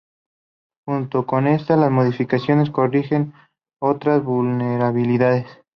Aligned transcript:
Junto 0.83 1.27
con 1.27 1.45
esta, 1.45 1.77
las 1.77 1.91
modificaciones 1.91 2.71
corrigen 2.71 3.35
otras 3.79 4.23
vulnerabilidades. 4.23 5.45